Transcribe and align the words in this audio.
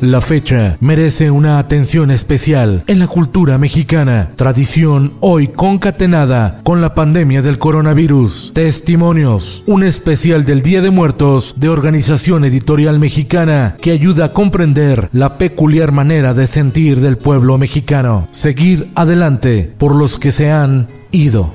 La 0.00 0.20
fecha 0.20 0.76
merece 0.80 1.30
una 1.30 1.58
atención 1.58 2.10
especial 2.10 2.84
en 2.86 2.98
la 2.98 3.06
cultura 3.06 3.56
mexicana, 3.56 4.30
tradición 4.36 5.14
hoy 5.20 5.48
concatenada 5.48 6.60
con 6.64 6.82
la 6.82 6.94
pandemia 6.94 7.40
del 7.40 7.58
coronavirus. 7.58 8.52
Testimonios, 8.52 9.64
un 9.66 9.82
especial 9.82 10.44
del 10.44 10.60
Día 10.60 10.82
de 10.82 10.90
Muertos 10.90 11.54
de 11.56 11.70
Organización 11.70 12.44
Editorial 12.44 12.98
Mexicana 12.98 13.76
que 13.80 13.92
ayuda 13.92 14.26
a 14.26 14.32
comprender 14.34 15.08
la 15.12 15.38
peculiar 15.38 15.92
manera 15.92 16.34
de 16.34 16.46
sentir 16.46 17.00
del 17.00 17.16
pueblo 17.16 17.56
mexicano. 17.56 18.28
Seguir 18.32 18.90
adelante 18.94 19.72
por 19.78 19.96
los 19.96 20.18
que 20.18 20.30
se 20.30 20.50
han 20.50 20.88
ido. 21.10 21.54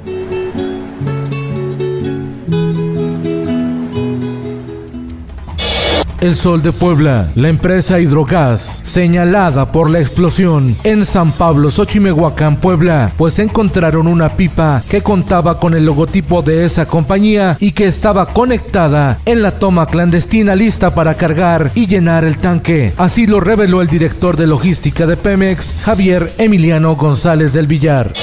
El 6.21 6.35
Sol 6.35 6.61
de 6.61 6.71
Puebla, 6.71 7.31
la 7.33 7.49
empresa 7.49 7.99
Hidrogas, 7.99 8.81
señalada 8.83 9.71
por 9.71 9.89
la 9.89 9.99
explosión 9.99 10.77
en 10.83 11.03
San 11.03 11.31
Pablo, 11.31 11.71
Xochimehuacán, 11.71 12.57
Puebla, 12.57 13.11
pues 13.17 13.39
encontraron 13.39 14.05
una 14.05 14.37
pipa 14.37 14.83
que 14.87 15.01
contaba 15.01 15.59
con 15.59 15.73
el 15.73 15.83
logotipo 15.83 16.43
de 16.43 16.63
esa 16.63 16.85
compañía 16.85 17.57
y 17.59 17.71
que 17.71 17.87
estaba 17.87 18.27
conectada 18.27 19.17
en 19.25 19.41
la 19.41 19.49
toma 19.51 19.87
clandestina 19.87 20.53
lista 20.53 20.93
para 20.93 21.15
cargar 21.15 21.71
y 21.73 21.87
llenar 21.87 22.23
el 22.23 22.37
tanque. 22.37 22.93
Así 22.97 23.25
lo 23.25 23.39
reveló 23.39 23.81
el 23.81 23.87
director 23.87 24.37
de 24.37 24.45
logística 24.45 25.07
de 25.07 25.17
Pemex, 25.17 25.73
Javier 25.81 26.31
Emiliano 26.37 26.95
González 26.95 27.53
del 27.53 27.65
Villar. 27.65 28.13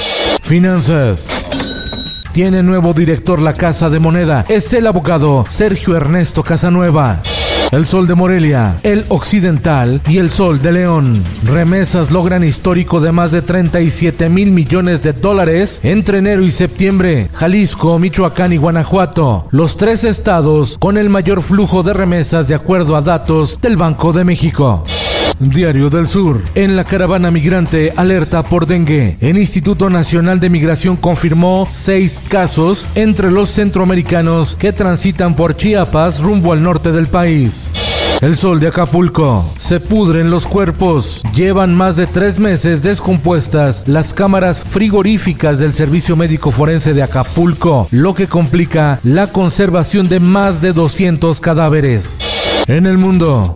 Finanzas. 0.41 1.27
Tiene 2.31 2.63
nuevo 2.63 2.93
director 2.93 3.41
la 3.41 3.51
Casa 3.51 3.89
de 3.89 3.99
Moneda. 3.99 4.45
Es 4.47 4.71
el 4.71 4.87
abogado 4.87 5.45
Sergio 5.49 5.97
Ernesto 5.97 6.43
Casanueva. 6.43 7.21
El 7.71 7.85
Sol 7.85 8.07
de 8.07 8.15
Morelia, 8.15 8.79
el 8.81 9.05
Occidental 9.09 10.01
y 10.07 10.17
el 10.17 10.31
Sol 10.31 10.59
de 10.59 10.71
León. 10.71 11.23
Remesas 11.43 12.09
logran 12.09 12.43
histórico 12.43 12.99
de 12.99 13.11
más 13.11 13.31
de 13.31 13.43
37 13.43 14.27
mil 14.27 14.51
millones 14.51 15.03
de 15.03 15.13
dólares 15.13 15.79
entre 15.83 16.17
enero 16.17 16.41
y 16.41 16.49
septiembre. 16.49 17.29
Jalisco, 17.33 17.99
Michoacán 17.99 18.53
y 18.53 18.57
Guanajuato, 18.57 19.47
los 19.51 19.77
tres 19.77 20.03
estados 20.03 20.79
con 20.79 20.97
el 20.97 21.09
mayor 21.09 21.43
flujo 21.43 21.83
de 21.83 21.93
remesas 21.93 22.47
de 22.47 22.55
acuerdo 22.55 22.95
a 22.95 23.01
datos 23.01 23.59
del 23.61 23.77
Banco 23.77 24.13
de 24.13 24.23
México. 24.23 24.83
Diario 25.39 25.89
del 25.89 26.07
Sur. 26.07 26.41
En 26.55 26.75
la 26.75 26.83
caravana 26.83 27.31
migrante 27.31 27.93
alerta 27.95 28.43
por 28.43 28.65
dengue. 28.65 29.17
El 29.21 29.37
Instituto 29.37 29.89
Nacional 29.89 30.39
de 30.39 30.49
Migración 30.49 30.97
confirmó 30.97 31.67
seis 31.71 32.21
casos 32.27 32.87
entre 32.95 33.31
los 33.31 33.49
centroamericanos 33.49 34.55
que 34.55 34.73
transitan 34.73 35.35
por 35.35 35.55
Chiapas 35.55 36.19
rumbo 36.19 36.51
al 36.51 36.61
norte 36.61 36.91
del 36.91 37.07
país. 37.07 37.71
El 38.21 38.35
sol 38.35 38.59
de 38.59 38.67
Acapulco. 38.67 39.49
Se 39.57 39.79
pudren 39.79 40.29
los 40.29 40.45
cuerpos. 40.45 41.23
Llevan 41.33 41.73
más 41.73 41.95
de 41.95 42.05
tres 42.05 42.37
meses 42.37 42.83
descompuestas 42.83 43.87
las 43.87 44.13
cámaras 44.13 44.65
frigoríficas 44.65 45.59
del 45.59 45.71
Servicio 45.71 46.17
Médico 46.17 46.51
Forense 46.51 46.93
de 46.93 47.01
Acapulco, 47.01 47.87
lo 47.91 48.13
que 48.13 48.27
complica 48.27 48.99
la 49.03 49.27
conservación 49.27 50.09
de 50.09 50.19
más 50.19 50.61
de 50.61 50.73
200 50.73 51.39
cadáveres. 51.39 52.17
En 52.67 52.85
el 52.85 52.97
mundo. 52.97 53.53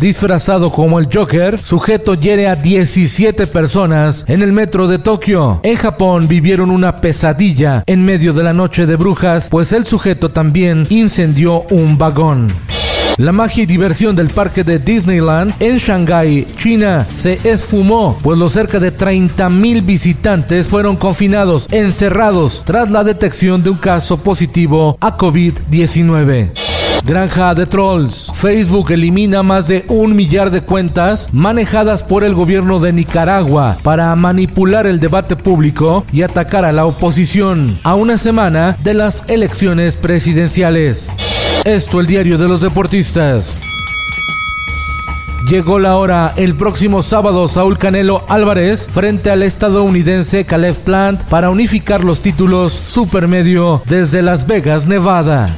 Disfrazado 0.00 0.70
como 0.70 1.00
el 1.00 1.08
Joker, 1.12 1.58
sujeto 1.60 2.14
hiere 2.14 2.46
a 2.46 2.54
17 2.54 3.48
personas 3.48 4.24
en 4.28 4.42
el 4.42 4.52
metro 4.52 4.86
de 4.86 5.00
Tokio. 5.00 5.58
En 5.64 5.74
Japón 5.74 6.28
vivieron 6.28 6.70
una 6.70 7.00
pesadilla 7.00 7.82
en 7.84 8.04
medio 8.04 8.32
de 8.32 8.44
la 8.44 8.52
noche 8.52 8.86
de 8.86 8.94
brujas, 8.94 9.48
pues 9.50 9.72
el 9.72 9.84
sujeto 9.86 10.30
también 10.30 10.86
incendió 10.88 11.62
un 11.70 11.98
vagón. 11.98 12.48
La 13.16 13.32
magia 13.32 13.64
y 13.64 13.66
diversión 13.66 14.14
del 14.14 14.30
parque 14.30 14.62
de 14.62 14.78
Disneyland 14.78 15.52
en 15.58 15.78
Shanghái, 15.78 16.46
China, 16.56 17.04
se 17.16 17.40
esfumó, 17.42 18.16
pues 18.22 18.38
los 18.38 18.52
cerca 18.52 18.78
de 18.78 18.92
30 18.92 19.50
mil 19.50 19.82
visitantes 19.82 20.68
fueron 20.68 20.94
confinados, 20.94 21.66
encerrados, 21.72 22.62
tras 22.64 22.92
la 22.92 23.02
detección 23.02 23.64
de 23.64 23.70
un 23.70 23.78
caso 23.78 24.18
positivo 24.18 24.96
a 25.00 25.16
COVID-19. 25.16 26.67
Granja 27.04 27.54
de 27.54 27.66
Trolls. 27.66 28.32
Facebook 28.34 28.90
elimina 28.92 29.42
más 29.42 29.68
de 29.68 29.84
un 29.88 30.14
millar 30.14 30.50
de 30.50 30.60
cuentas 30.60 31.30
manejadas 31.32 32.02
por 32.02 32.24
el 32.24 32.34
gobierno 32.34 32.78
de 32.80 32.92
Nicaragua 32.92 33.78
para 33.82 34.14
manipular 34.16 34.86
el 34.86 35.00
debate 35.00 35.36
público 35.36 36.04
y 36.12 36.22
atacar 36.22 36.64
a 36.64 36.72
la 36.72 36.86
oposición 36.86 37.78
a 37.82 37.94
una 37.94 38.18
semana 38.18 38.76
de 38.82 38.94
las 38.94 39.28
elecciones 39.28 39.96
presidenciales. 39.96 41.12
Esto 41.64 42.00
el 42.00 42.06
diario 42.06 42.38
de 42.38 42.48
los 42.48 42.60
deportistas. 42.60 43.58
Llegó 45.48 45.78
la 45.78 45.96
hora 45.96 46.34
el 46.36 46.54
próximo 46.56 47.00
sábado 47.00 47.48
Saúl 47.48 47.78
Canelo 47.78 48.22
Álvarez 48.28 48.90
frente 48.90 49.30
al 49.30 49.42
estadounidense 49.42 50.44
Caleb 50.44 50.76
Plant 50.76 51.24
para 51.24 51.48
unificar 51.48 52.04
los 52.04 52.20
títulos 52.20 52.72
supermedio 52.72 53.80
desde 53.86 54.20
Las 54.20 54.46
Vegas, 54.46 54.86
Nevada. 54.86 55.54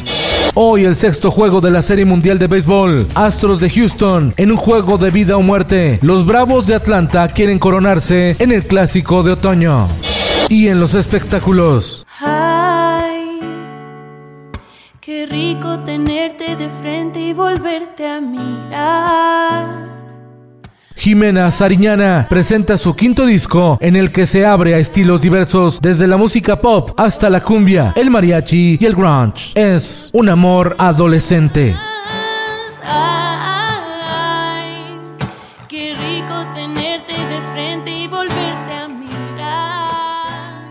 Hoy 0.54 0.84
el 0.84 0.96
sexto 0.96 1.30
juego 1.30 1.60
de 1.60 1.70
la 1.70 1.80
Serie 1.80 2.04
Mundial 2.04 2.40
de 2.40 2.48
Béisbol. 2.48 3.06
Astros 3.14 3.60
de 3.60 3.70
Houston 3.70 4.34
en 4.36 4.50
un 4.50 4.56
juego 4.56 4.98
de 4.98 5.10
vida 5.10 5.36
o 5.36 5.42
muerte. 5.42 6.00
Los 6.02 6.26
Bravos 6.26 6.66
de 6.66 6.74
Atlanta 6.74 7.28
quieren 7.28 7.60
coronarse 7.60 8.34
en 8.40 8.50
el 8.50 8.64
clásico 8.64 9.22
de 9.22 9.32
otoño. 9.32 9.86
Y 10.48 10.66
en 10.66 10.80
los 10.80 10.94
espectáculos. 10.94 12.04
Ay, 12.20 13.38
qué 15.00 15.24
rico 15.26 15.78
tenerte 15.84 16.56
de 16.56 16.68
frente 16.82 17.20
y 17.20 17.32
volverte 17.32 18.08
a 18.08 18.20
mirar. 18.20 19.99
Jimena 21.00 21.50
Sariñana 21.50 22.26
presenta 22.28 22.76
su 22.76 22.94
quinto 22.94 23.24
disco 23.24 23.78
en 23.80 23.96
el 23.96 24.12
que 24.12 24.26
se 24.26 24.44
abre 24.44 24.74
a 24.74 24.78
estilos 24.78 25.22
diversos 25.22 25.80
desde 25.80 26.06
la 26.06 26.18
música 26.18 26.60
pop 26.60 26.90
hasta 26.98 27.30
la 27.30 27.40
cumbia, 27.40 27.94
el 27.96 28.10
mariachi 28.10 28.76
y 28.78 28.84
el 28.84 28.94
grunge. 28.94 29.52
Es 29.54 30.10
un 30.12 30.28
amor 30.28 30.76
adolescente. 30.78 31.74